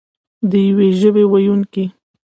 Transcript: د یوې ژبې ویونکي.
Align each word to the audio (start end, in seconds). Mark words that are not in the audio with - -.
د 0.49 0.51
یوې 0.67 0.89
ژبې 0.99 1.23
ویونکي. 1.31 1.85